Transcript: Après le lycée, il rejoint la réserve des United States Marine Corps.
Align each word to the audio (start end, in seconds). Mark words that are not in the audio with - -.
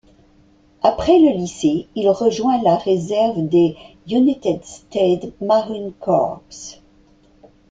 Après 0.81 1.19
le 1.19 1.29
lycée, 1.37 1.87
il 1.93 2.09
rejoint 2.09 2.59
la 2.63 2.75
réserve 2.77 3.47
des 3.47 3.75
United 4.09 4.65
States 4.65 5.31
Marine 5.41 5.91
Corps. 5.99 6.41